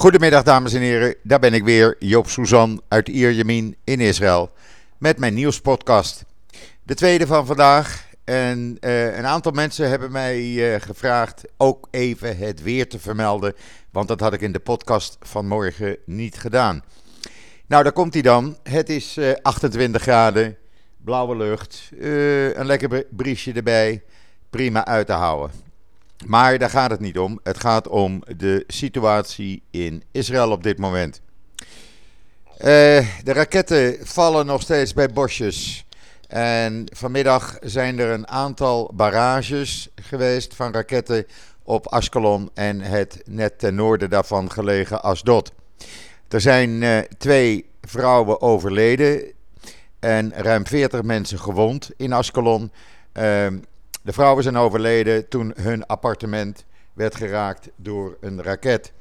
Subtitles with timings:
[0.00, 4.50] Goedemiddag dames en heren, daar ben ik weer, Joop Suzan uit Ierjemien in Israël
[4.98, 6.24] met mijn nieuwspodcast.
[6.82, 12.36] De tweede van vandaag en uh, een aantal mensen hebben mij uh, gevraagd ook even
[12.36, 13.54] het weer te vermelden,
[13.90, 16.84] want dat had ik in de podcast van morgen niet gedaan.
[17.66, 18.56] Nou, daar komt hij dan.
[18.62, 20.56] Het is uh, 28 graden,
[20.96, 21.90] blauwe lucht,
[22.54, 24.02] een lekker briesje erbij,
[24.50, 25.69] prima uit te houden.
[26.26, 27.40] Maar daar gaat het niet om.
[27.42, 31.20] Het gaat om de situatie in Israël op dit moment.
[32.58, 32.66] Uh,
[33.22, 35.84] de raketten vallen nog steeds bij bosjes.
[36.28, 41.26] En vanmiddag zijn er een aantal barrages geweest van raketten
[41.62, 45.52] op Askelon en het net ten noorden daarvan gelegen Asdod.
[46.28, 49.32] Er zijn uh, twee vrouwen overleden
[49.98, 52.72] en ruim 40 mensen gewond in Askelon.
[53.12, 53.46] Uh,
[54.02, 58.92] de vrouwen zijn overleden toen hun appartement werd geraakt door een raket.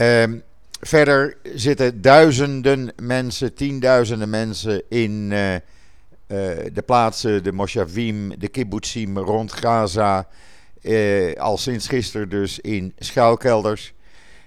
[0.00, 0.42] Um,
[0.80, 5.60] verder zitten duizenden mensen, tienduizenden mensen in uh, uh,
[6.72, 10.28] de plaatsen, de Moshavim, de kibbutzim rond Gaza.
[10.82, 13.94] Uh, al sinds gisteren dus in schuilkelders.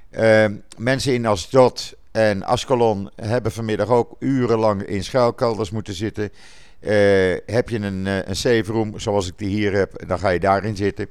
[0.09, 6.31] Ehm, mensen in Asdod en Ascalon hebben vanmiddag ook urenlang in schuilkelders moeten zitten.
[6.80, 10.39] Uh, heb je een, uh, een safe zoals ik die hier heb, dan ga je
[10.39, 11.08] daarin zitten.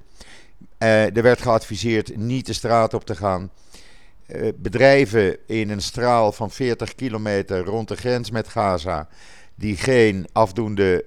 [0.79, 3.51] Uh, er werd geadviseerd niet de straat op te gaan.
[4.55, 9.09] bedrijven in een straal van 40 kilometer rond de grens met Gaza,
[9.55, 11.05] die geen afdoende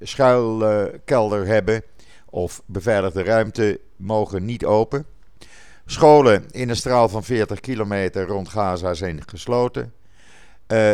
[0.00, 1.82] schuilkelder hebben
[2.30, 5.06] of beveiligde ruimte, mogen niet open.
[5.86, 9.92] Scholen in een straal van 40 kilometer rond Gaza zijn gesloten.
[10.72, 10.92] Uh,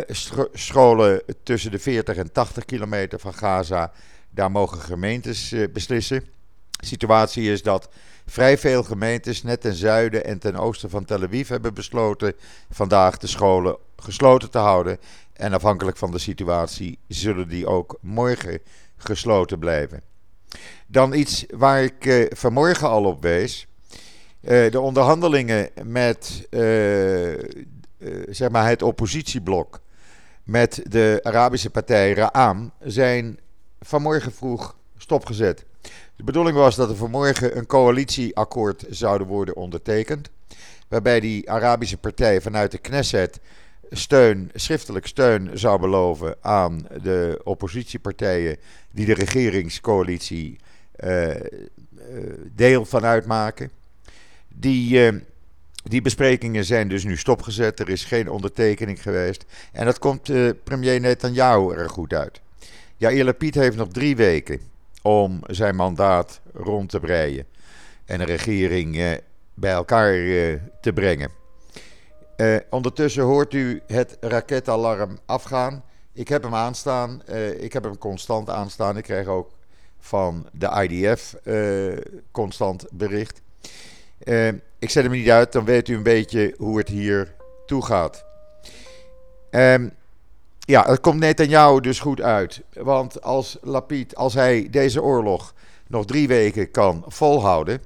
[0.52, 3.92] scholen tussen de 40 en 80 kilometer van Gaza,
[4.30, 6.24] daar mogen gemeentes uh, beslissen.
[6.70, 7.88] De situatie is dat
[8.26, 12.32] vrij veel gemeentes net ten zuiden en ten oosten van Tel Aviv hebben besloten
[12.70, 14.98] vandaag de scholen gesloten te houden.
[15.32, 18.60] En afhankelijk van de situatie zullen die ook morgen
[18.96, 20.02] gesloten blijven.
[20.86, 23.66] Dan iets waar ik uh, vanmorgen al op wees.
[24.40, 26.60] de onderhandelingen met eh,
[28.28, 29.80] zeg maar het oppositieblok
[30.44, 33.38] met de Arabische partij Ra'am zijn
[33.80, 35.64] vanmorgen vroeg stopgezet.
[36.16, 40.30] De bedoeling was dat er vanmorgen een coalitieakkoord zouden worden ondertekend.
[40.88, 43.40] Waarbij die Arabische partij vanuit de Knesset
[43.90, 48.56] steun, schriftelijk steun zou beloven aan de oppositiepartijen
[48.90, 50.58] die de regeringscoalitie
[51.04, 51.30] uh,
[52.54, 53.70] deel van uitmaken.
[54.48, 55.22] Die
[55.84, 57.80] die besprekingen zijn dus nu stopgezet.
[57.80, 59.44] Er is geen ondertekening geweest.
[59.72, 62.40] En dat komt uh, premier Netanyahu er goed uit.
[62.96, 64.60] Jair Lapid heeft nog drie weken
[65.02, 67.46] om zijn mandaat rond te breien.
[68.04, 69.12] En een regering uh,
[69.54, 71.30] bij elkaar uh, te brengen.
[72.70, 75.84] ondertussen hoort u het raketalarm afgaan.
[76.12, 77.22] Ik heb hem aanstaan.
[77.58, 78.96] ik heb hem constant aanstaan.
[78.96, 79.50] Ik krijg ook
[79.98, 81.34] van de IDF
[82.30, 83.42] constant bericht.
[84.84, 87.34] Ik zet hem niet uit, dan weet u een beetje hoe het hier
[87.66, 88.24] toe gaat.
[89.50, 89.92] Um,
[90.58, 92.62] ja, het komt jou dus goed uit.
[92.72, 95.54] Want als Lapid, als hij deze oorlog
[95.86, 97.82] nog drie weken kan volhouden.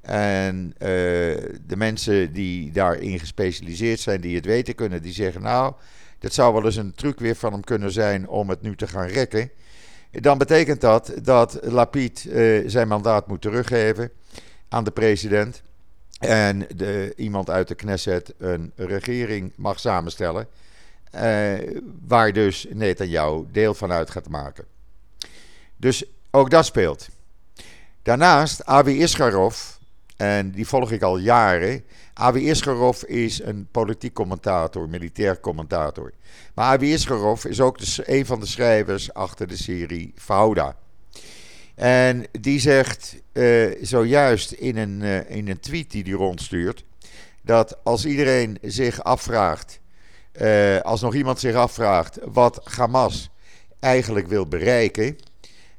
[0.00, 0.88] En uh,
[1.66, 5.74] de mensen die daarin gespecialiseerd zijn, die het weten kunnen, die zeggen: Nou,
[6.18, 8.86] dat zou wel eens een truc weer van hem kunnen zijn om het nu te
[8.86, 9.50] gaan rekken.
[10.10, 14.10] Dan betekent dat dat Lapid uh, zijn mandaat moet teruggeven
[14.68, 15.62] aan de president.
[16.20, 20.46] En de, iemand uit de Knesset een regering mag samenstellen.
[21.14, 21.54] Uh,
[22.06, 24.64] waar dus Netanyahu deel van uit gaat maken.
[25.76, 27.08] Dus ook dat speelt.
[28.02, 29.56] Daarnaast Avi Iskarov,
[30.16, 31.84] en die volg ik al jaren.
[32.14, 36.12] Avi Iskarov is een politiek commentator, militair commentator.
[36.54, 40.76] Maar Avi Iskarov is ook een van de schrijvers achter de serie Fauda.
[41.80, 46.84] En die zegt uh, zojuist in een, uh, in een tweet die hij rondstuurt.
[47.42, 49.80] Dat als iedereen zich afvraagt.
[50.40, 53.30] Uh, als nog iemand zich afvraagt wat Hamas
[53.78, 55.18] eigenlijk wil bereiken.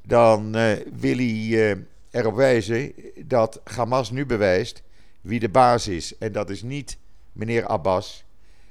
[0.06, 0.51] Dan
[0.94, 1.77] wil hij
[2.12, 2.94] erop wijzen
[3.25, 4.81] dat Hamas nu bewijst
[5.21, 6.18] wie de baas is.
[6.18, 6.97] En dat is niet
[7.31, 8.24] meneer Abbas.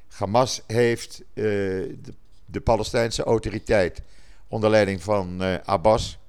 [0.09, 1.23] Hamas heeft
[2.45, 4.03] de Palestijnse autoriteit
[4.49, 6.20] onder leiding van Abbas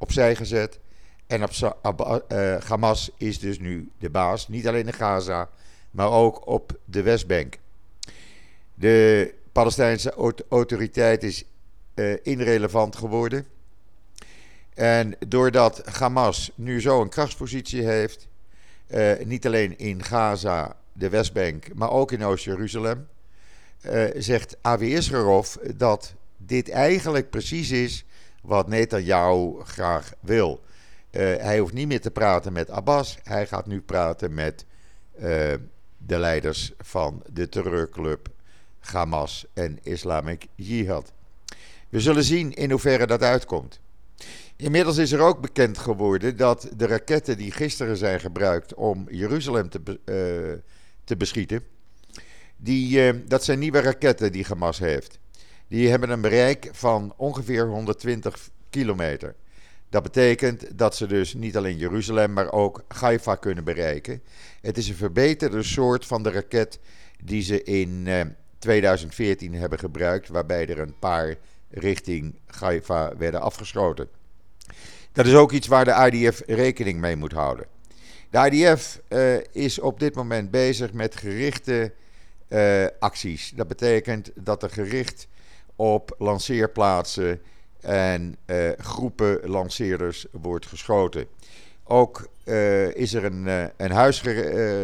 [0.00, 0.78] opzij gezet.
[1.26, 5.48] En op, uh, Hamas is dus nu de baas, niet alleen in Gaza,
[5.90, 7.58] maar ook op de Westbank.
[8.74, 10.14] De Palestijnse
[10.48, 11.44] autoriteit is
[11.94, 13.46] uh, irrelevant geworden.
[14.74, 18.28] En doordat Hamas nu zo een krachtspositie heeft,
[18.88, 23.08] uh, niet alleen in Gaza, de Westbank, maar ook in Oost-Jeruzalem,
[24.16, 28.04] zegt Avi Isgerov dat dit eigenlijk precies is
[28.40, 30.60] wat Netanyahu graag wil.
[31.10, 34.64] Uh, hij hoeft niet meer te praten met Abbas, hij gaat nu praten met
[35.14, 35.22] uh,
[35.98, 38.28] de leiders van de terreurclub
[38.78, 41.12] Hamas en Islamic Jihad.
[41.88, 43.80] We zullen zien in hoeverre dat uitkomt.
[44.56, 49.68] Inmiddels is er ook bekend geworden dat de raketten die gisteren zijn gebruikt om Jeruzalem
[49.68, 50.58] te, uh,
[51.04, 51.62] te beschieten,
[52.56, 55.18] die, dat zijn nieuwe raketten die Hamas heeft.
[55.70, 59.34] Die hebben een bereik van ongeveer 120 kilometer.
[59.88, 64.22] Dat betekent dat ze dus niet alleen Jeruzalem, maar ook Haifa kunnen bereiken.
[64.60, 66.78] Het is een verbeterde soort van de raket
[67.24, 68.20] die ze in uh,
[68.58, 71.34] 2014 hebben gebruikt, waarbij er een paar
[71.68, 74.08] richting Haifa werden afgeschoten.
[75.12, 77.66] Dat is ook iets waar de IDF rekening mee moet houden.
[78.30, 81.92] De IDF uh, is op dit moment bezig met gerichte
[82.48, 83.52] uh, acties.
[83.54, 85.28] Dat betekent dat er gericht
[85.80, 87.40] op lanceerplaatsen
[87.80, 91.26] en uh, groepen lanceerders wordt geschoten.
[91.84, 92.28] Ook
[92.92, 94.20] is er een, een huis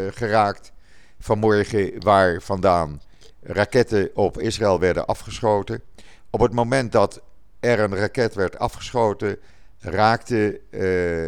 [0.09, 0.71] geraakt
[1.19, 3.01] vanmorgen waar vandaan
[3.41, 5.81] raketten op Israël werden afgeschoten.
[6.29, 7.21] Op het moment dat
[7.59, 9.37] er een raket werd afgeschoten,
[9.79, 10.61] raakte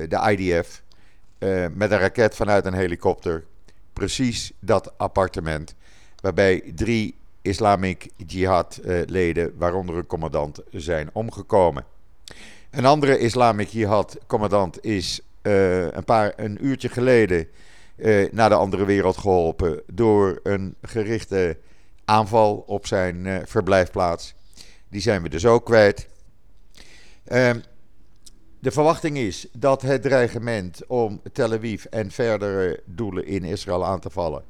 [0.10, 0.83] de IDF
[1.74, 3.44] met een raket vanuit een helikopter
[3.94, 5.75] precies dat appartement.
[6.21, 11.86] Waarbij drie Islamic Jihad-leden, uh, waaronder een commandant, zijn omgekomen.
[12.70, 17.48] Een andere Islamic Jihad-commandant is een, paar, een uurtje geleden
[18.32, 21.58] naar de andere wereld geholpen door een gerichte
[22.06, 24.36] aanval op zijn verblijfplaats.
[24.90, 26.08] Die zijn we dus ook kwijt.
[27.30, 27.60] Ehm,
[28.60, 34.00] de verwachting is dat het dreigement om Tel Aviv en verdere doelen in Israël aan
[34.00, 34.44] te vallen,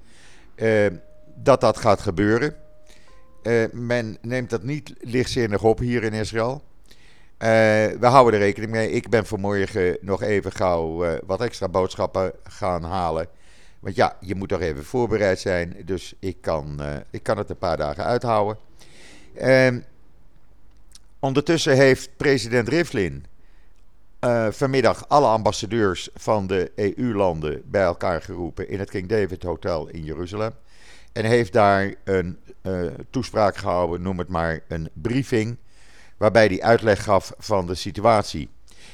[0.55, 0.95] ehm,
[1.35, 2.55] dat dat gaat gebeuren.
[3.41, 6.63] Ehm, men neemt dat niet lichtzinnig op hier in Israël.
[7.37, 8.91] we houden er rekening mee.
[8.91, 13.27] Ik ben vanmorgen nog even gauw uh, wat extra boodschappen gaan halen.
[13.79, 15.75] Want ja, je moet toch even voorbereid zijn.
[15.85, 16.81] Dus ik kan,
[17.11, 18.57] ik kan het een paar dagen uithouden.
[21.19, 23.25] Ondertussen heeft president Rivlin
[24.49, 30.03] vanmiddag alle ambassadeurs van de EU-landen bij elkaar geroepen in het King David Hotel in
[30.03, 30.53] Jeruzalem.
[31.11, 35.57] En heeft daar een uh, toespraak gehouden, noem het maar een briefing,
[36.17, 38.49] waarbij hij uitleg gaf van de situatie.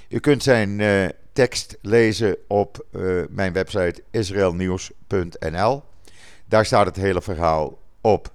[0.10, 2.86] U kunt zijn uh, tekst lezen op
[3.30, 5.84] mijn website israelnieuws.nl.
[6.46, 8.32] Daar staat het hele verhaal op.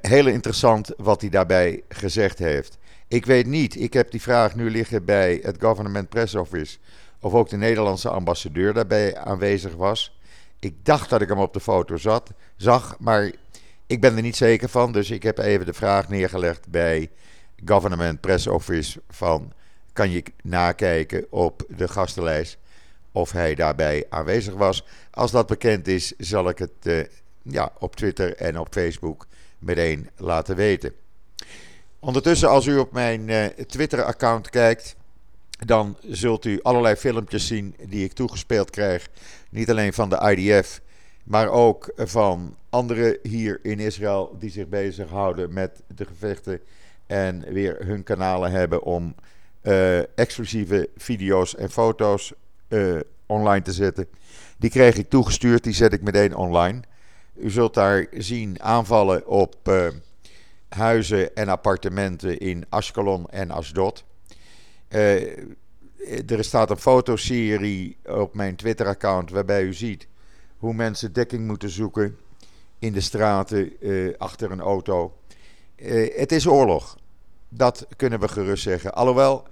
[0.00, 2.78] Heel interessant wat hij daarbij gezegd heeft.
[3.08, 6.78] Ik weet niet, ik heb die vraag nu liggen bij het Government Press Office.
[7.20, 10.17] Of ook de Nederlandse ambassadeur daarbij aanwezig was.
[10.58, 13.32] Ik dacht dat ik hem op de foto zat, zag, maar
[13.86, 14.92] ik ben er niet zeker van.
[14.92, 17.10] Dus ik heb even de vraag neergelegd bij
[17.64, 19.52] Government Press Office van...
[19.92, 22.58] kan je nakijken op de gastenlijst
[23.12, 24.84] of hij daarbij aanwezig was.
[25.10, 27.04] Als dat bekend is, zal ik het uh,
[27.42, 29.26] ja, op Twitter en op Facebook
[29.58, 30.92] meteen laten weten.
[31.98, 34.96] Ondertussen, als u op mijn uh, Twitter-account kijkt,
[35.66, 39.08] dan zult u allerlei filmpjes zien die ik toegespeeld krijg.
[39.50, 40.80] Niet alleen van de IDF,
[41.24, 46.60] maar ook van anderen hier in Israël die zich bezighouden met de gevechten
[47.06, 49.14] en weer hun kanalen hebben om
[49.62, 52.32] uh, exclusieve video's en foto's
[52.68, 54.06] uh, online te zetten.
[54.58, 56.80] Die kreeg ik toegestuurd, die zet ik meteen online.
[57.34, 59.86] U zult daar zien aanvallen op uh,
[60.68, 64.04] huizen en appartementen in Ashkelon en Asdod.
[64.88, 65.38] Uh,
[66.26, 70.08] er staat een fotoserie op mijn Twitter-account waarbij u ziet
[70.58, 72.16] hoe mensen dekking moeten zoeken
[72.78, 75.12] in de straten uh, achter een auto.
[76.16, 76.98] het is oorlog.
[77.48, 78.94] Dat kunnen we gerust zeggen.
[78.94, 79.46] Alhoewel,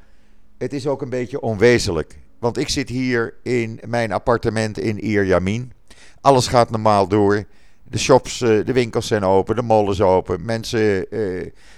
[0.58, 2.18] het is ook een beetje onwezenlijk.
[2.38, 5.72] Want ik zit hier in mijn appartement in Ierjamin.
[6.20, 7.44] Alles gaat normaal door.
[7.82, 10.44] De shops, eh, de winkels zijn open, de mall is open.
[10.44, 11.06] Mensen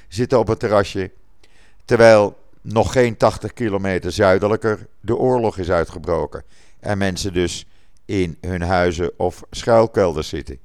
[0.08, 1.10] zitten op het terrasje.
[1.84, 2.36] Terwijl
[2.72, 6.44] nog geen 80 kilometer zuidelijker de oorlog is uitgebroken.
[6.80, 7.66] En mensen dus
[8.04, 10.58] in hun huizen of schuilkelders zitten.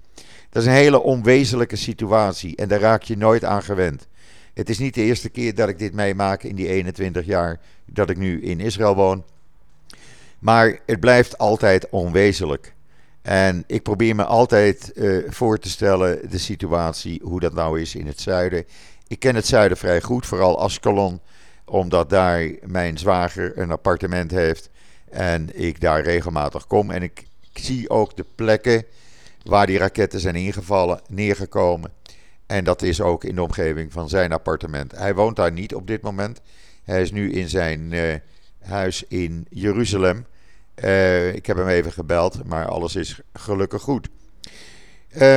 [0.49, 4.07] Dat is een hele onwezenlijke situatie en daar raak je nooit aan gewend.
[4.53, 8.09] Het is niet de eerste keer dat ik dit meemaak in die 21 jaar dat
[8.09, 9.23] ik nu in Israël woon.
[10.39, 12.73] Maar het blijft altijd onwezenlijk.
[13.21, 17.95] En ik probeer me altijd uh, voor te stellen de situatie, hoe dat nou is
[17.95, 18.65] in het zuiden.
[19.07, 21.19] Ik ken het zuiden vrij goed, vooral Ascalon,
[21.65, 24.69] omdat daar mijn zwager een appartement heeft
[25.09, 26.91] en ik daar regelmatig kom.
[26.91, 28.85] En ik zie ook de plekken
[29.43, 31.91] waar die raketten zijn ingevallen, neergekomen.
[32.45, 34.91] En dat is ook in de omgeving van zijn appartement.
[34.91, 36.41] Hij woont daar niet op dit moment.
[36.83, 38.15] Hij is nu in zijn uh,
[38.59, 40.25] huis in Jeruzalem.
[40.75, 44.09] Uh, ik heb hem even gebeld, maar alles is gelukkig goed.
[45.17, 45.35] Uh,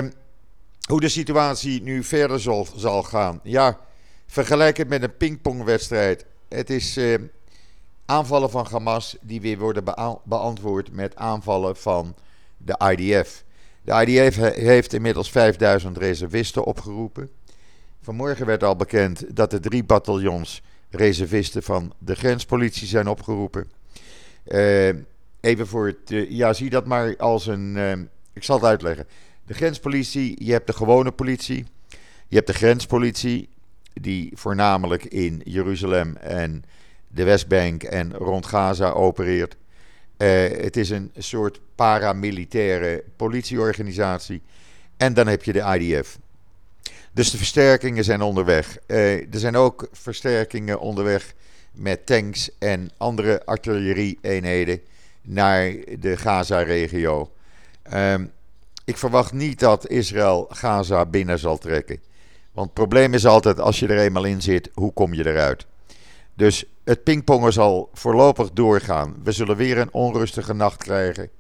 [0.88, 3.40] hoe de situatie nu verder zal, zal gaan.
[3.42, 3.78] Ja,
[4.26, 6.25] vergelijk het met een pingpongwedstrijd.
[6.49, 7.18] Het is uh,
[8.04, 9.85] aanvallen van Hamas die weer worden
[10.25, 12.14] beantwoord met aanvallen van
[12.56, 13.45] de IDF.
[13.83, 17.30] De IDF heeft inmiddels 5000 reservisten opgeroepen.
[18.02, 23.71] Vanmorgen werd al bekend dat er drie bataljons reservisten van de grenspolitie zijn opgeroepen.
[24.47, 24.88] Uh,
[25.40, 26.11] even voor het.
[26.11, 28.09] Uh, ja, zie dat maar als een.
[28.33, 29.06] Ik zal het uitleggen.
[29.47, 31.66] De grenspolitie, je hebt de gewone politie.
[32.28, 33.49] Je hebt de grenspolitie,
[34.00, 36.64] die voornamelijk in Jeruzalem en
[37.08, 39.56] de Westbank en rond Gaza opereert.
[40.16, 44.42] het is een soort paramilitaire politieorganisatie.
[44.96, 46.18] En dan heb je de IDF.
[47.12, 48.78] Dus de versterkingen zijn onderweg.
[48.86, 51.34] Uh, er zijn ook versterkingen onderweg
[51.72, 54.80] met tanks en andere artillerie-eenheden
[55.22, 57.30] naar de Gaza-regio.
[57.92, 58.32] Um,
[58.84, 62.00] ik verwacht niet dat Israël Gaza binnen zal trekken.
[62.56, 65.66] Want het probleem is altijd, als je er eenmaal in zit, hoe kom je eruit?
[66.34, 69.16] Dus het pingpongen zal voorlopig doorgaan.
[69.22, 71.30] We zullen weer een onrustige nacht krijgen.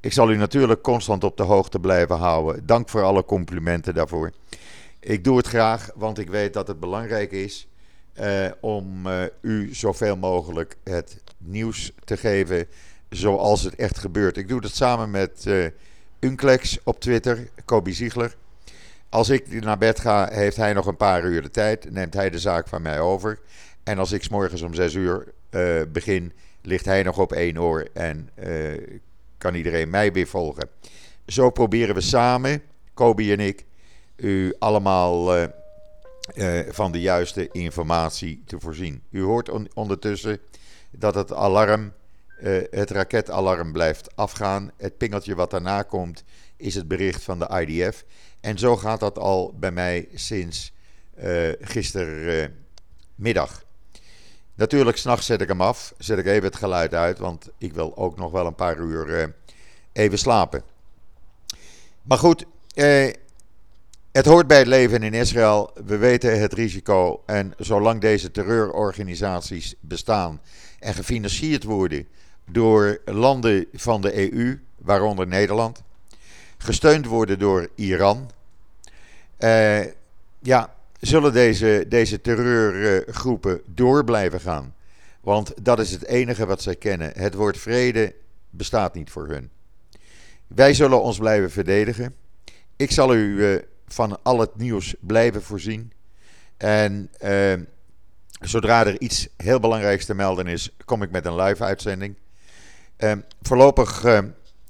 [0.00, 2.66] Ik zal u natuurlijk constant op de hoogte blijven houden.
[2.66, 4.32] Dank voor alle complimenten daarvoor.
[5.00, 7.68] Ik doe het graag, want ik weet dat het belangrijk is
[8.20, 12.66] uh, om uh, u zoveel mogelijk het nieuws te geven
[13.10, 14.36] zoals het echt gebeurt.
[14.36, 15.66] Ik doe dat samen met uh,
[16.20, 18.36] Unclex op Twitter, Kobe Ziegler.
[19.08, 21.90] Als ik naar bed ga, heeft hij nog een paar uur de tijd.
[21.90, 23.38] Neemt hij de zaak van mij over.
[23.82, 25.32] En als ik s morgens om 6 uur
[25.88, 26.32] begin,
[26.62, 28.30] ligt hij nog op één oor en
[29.38, 30.68] kan iedereen mij weer volgen.
[31.26, 32.62] Zo proberen we samen,
[32.94, 33.64] Kobe en ik,
[34.16, 35.46] u allemaal uh,
[36.68, 39.02] van de juiste informatie te voorzien.
[39.10, 40.38] U hoort on ondertussen
[40.90, 41.92] dat het alarm,
[42.70, 44.70] het raketalarm blijft afgaan.
[44.76, 46.24] Het pingeltje wat daarna komt
[46.56, 48.04] is het bericht van de IDF.
[48.40, 50.74] En zo gaat dat al bij mij sinds
[51.60, 53.64] gistermiddag.
[54.54, 55.94] Natuurlijk, s'nachts zet ik hem af.
[55.98, 59.34] Zet ik even het geluid uit, want ik wil ook nog wel een paar uur
[59.92, 60.62] even slapen.
[62.02, 63.12] Maar goed, eh,
[64.12, 65.70] het hoort bij het leven in Israël.
[65.84, 67.22] We weten het risico.
[67.26, 70.40] En zolang deze terreurorganisaties bestaan
[70.78, 72.08] en gefinancierd worden
[72.50, 75.82] door landen van de EU, waaronder Nederland,
[76.58, 78.30] gesteund worden door Iran,
[79.36, 79.84] eh,
[80.38, 84.74] ja, zullen deze, deze terreurgroepen door blijven gaan.
[85.20, 87.12] Want dat is het enige wat zij kennen.
[87.14, 88.14] Het woord vrede
[88.50, 89.50] bestaat niet voor hun.
[90.46, 92.14] Wij zullen ons blijven verdedigen.
[92.76, 95.92] Ik zal u uh, van al het nieuws blijven voorzien.
[96.56, 97.52] En uh,
[98.40, 102.16] zodra er iets heel belangrijks te melden is, kom ik met een live uitzending.
[102.98, 104.04] Uh, voorlopig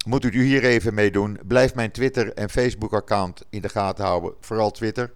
[0.07, 1.39] moet u hier even mee doen.
[1.47, 4.35] Blijf mijn Twitter en Facebook account in de gaten houden.
[4.41, 5.13] Vooral Twitter.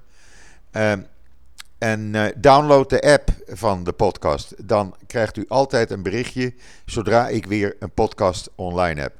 [1.79, 4.69] En uh, download de app van de podcast.
[4.69, 6.55] Dan krijgt u altijd een berichtje
[6.85, 9.13] zodra ik weer een podcast online heb.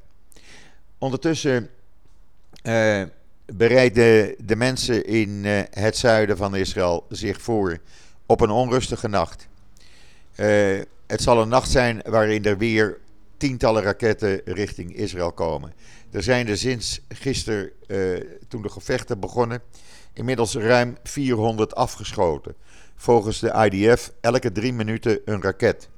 [0.97, 1.69] Ondertussen
[2.63, 3.03] uh,
[3.45, 7.79] bereiden de mensen in uh, het zuiden van Israël zich voor
[8.25, 9.47] op een onrustige nacht.
[11.07, 12.97] Het zal een nacht zijn waarin er weer
[13.41, 15.73] tientallen raketten richting Israël komen.
[16.11, 17.71] Er zijn er sinds gisteren,
[18.47, 19.61] toen de gevechten begonnen,
[20.13, 22.55] inmiddels ruim 400 afgeschoten.
[22.95, 25.89] Volgens de IDF elke drie minuten een raket.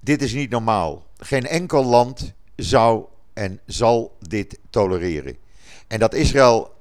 [0.00, 1.06] Dit is niet normaal.
[1.16, 5.36] Geen enkel land zou en zal dit tolereren.
[5.86, 6.72] En dat Israël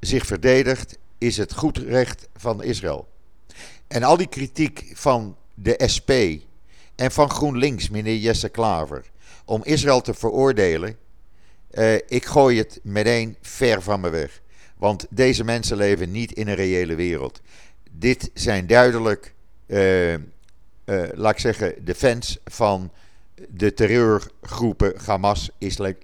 [0.00, 3.08] zich verdedigt, is het goed recht van Israël.
[3.86, 6.10] En al die kritiek van de SP
[6.96, 9.10] en van GroenLinks, meneer Jesse Klaver,
[9.44, 10.96] om Israël te veroordelen,
[11.72, 14.40] uh, ik gooi het meteen ver van me weg.
[14.76, 17.40] Want deze mensen leven niet in een reële wereld.
[17.90, 19.34] Dit zijn duidelijk,
[19.66, 20.18] uh, uh,
[21.12, 22.92] laat ik zeggen, de fans van
[23.48, 25.50] de terreurgroepen Hamas,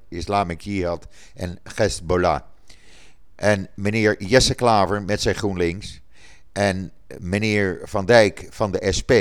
[0.08, 2.40] Islamic Jihad en Hezbollah.
[3.34, 6.00] En meneer Jesse Klaver met zijn GroenLinks
[6.52, 9.12] en meneer Van Dijk van de SP,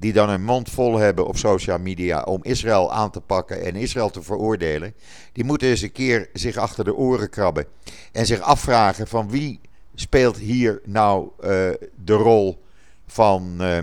[0.00, 3.76] die dan een mond vol hebben op social media om Israël aan te pakken en
[3.76, 4.94] Israël te veroordelen,
[5.32, 7.66] die moeten eens een keer zich achter de oren krabben
[8.12, 9.60] en zich afvragen van wie
[9.94, 11.48] speelt hier nou uh,
[12.04, 12.62] de rol
[13.06, 13.78] van uh,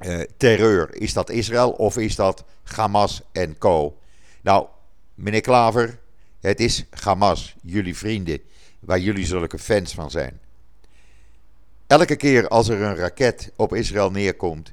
[0.00, 0.94] uh, terreur?
[0.94, 3.96] Is dat Israël of is dat Hamas en co?
[4.40, 4.66] Nou,
[5.14, 5.98] meneer Klaver,
[6.40, 8.40] Het is Hamas, jullie vrienden,
[8.80, 10.40] waar jullie zulke fans van zijn.
[11.86, 14.72] Elke keer als er een raket op Israël neerkomt,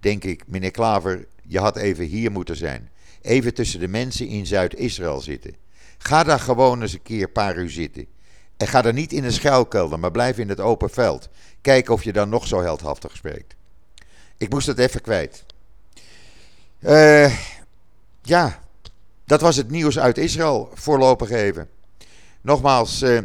[0.00, 2.90] denk ik, meneer Klaver, je had even hier moeten zijn.
[3.22, 5.54] Even tussen de mensen in Zuid-Israël zitten.
[5.98, 8.06] Ga daar gewoon eens een keer een paar uur zitten.
[8.56, 11.28] En ga er niet in een schuilkelder, maar blijf in het open veld.
[11.60, 13.54] Kijk of je dan nog zo heldhaftig spreekt.
[14.36, 15.44] Ik moest het even kwijt.
[16.80, 17.38] Uh,
[18.22, 18.62] ja,
[19.24, 21.68] dat was het nieuws uit Israël voorlopig even.
[22.40, 23.18] Nogmaals, uh,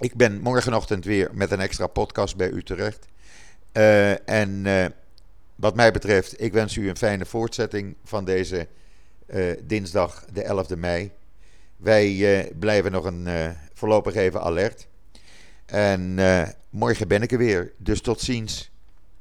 [0.00, 3.06] ik ben morgenochtend weer met een extra podcast bij u terecht.
[3.72, 4.66] Uh, en
[5.56, 8.68] wat mij betreft, ik wens u een fijne voortzetting van deze
[9.62, 11.10] dinsdag, de 11e mei.
[11.76, 13.28] Wij blijven nog een
[13.74, 14.86] voorlopig even alert.
[15.66, 16.14] En
[16.70, 17.72] morgen ben ik er weer.
[17.76, 18.70] Dus tot ziens.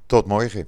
[0.06, 0.68] Tot morgen.